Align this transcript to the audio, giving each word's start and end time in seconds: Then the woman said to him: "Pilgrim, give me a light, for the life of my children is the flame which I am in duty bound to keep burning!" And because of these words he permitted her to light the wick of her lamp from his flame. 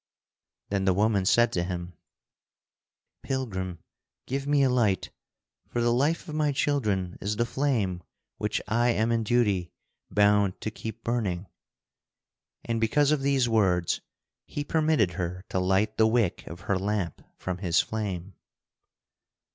Then 0.69 0.85
the 0.85 0.95
woman 0.95 1.25
said 1.27 1.53
to 1.53 1.63
him: 1.63 1.93
"Pilgrim, 3.21 3.77
give 4.25 4.47
me 4.47 4.63
a 4.63 4.69
light, 4.71 5.11
for 5.67 5.79
the 5.79 5.93
life 5.93 6.27
of 6.27 6.33
my 6.33 6.51
children 6.51 7.19
is 7.21 7.35
the 7.35 7.45
flame 7.45 8.01
which 8.39 8.59
I 8.67 8.89
am 8.93 9.11
in 9.11 9.21
duty 9.23 9.71
bound 10.09 10.59
to 10.61 10.71
keep 10.71 11.03
burning!" 11.03 11.45
And 12.65 12.81
because 12.81 13.11
of 13.11 13.21
these 13.21 13.47
words 13.47 14.01
he 14.47 14.63
permitted 14.63 15.11
her 15.11 15.45
to 15.49 15.59
light 15.59 15.97
the 15.97 16.07
wick 16.07 16.47
of 16.47 16.61
her 16.61 16.79
lamp 16.79 17.21
from 17.37 17.59
his 17.59 17.79
flame. 17.79 18.33